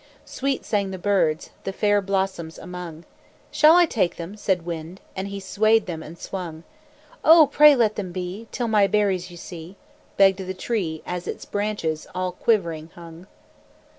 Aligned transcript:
Sweet 0.25 0.65
sang 0.65 0.89
the 0.89 0.97
birds 0.97 1.51
The 1.63 1.71
fair 1.71 2.01
blossoms 2.01 2.57
among. 2.57 3.05
"Shall 3.51 3.75
I 3.75 3.85
take 3.85 4.15
them?" 4.15 4.35
said 4.35 4.65
Wind, 4.65 4.99
As 5.15 5.27
he 5.27 5.39
swayed 5.39 5.85
them 5.85 6.01
and 6.01 6.17
swung. 6.17 6.63
"Oh! 7.23 7.45
pray 7.51 7.75
let 7.75 7.97
them 7.97 8.11
be, 8.11 8.47
Till 8.51 8.67
my 8.67 8.87
berries 8.87 9.29
you 9.29 9.37
see!" 9.37 9.75
Begged 10.17 10.39
the 10.39 10.55
Tree, 10.55 11.03
as 11.05 11.27
its 11.27 11.45
branches 11.45 12.07
All 12.15 12.31
quivering 12.31 12.87
hung. 12.95 13.27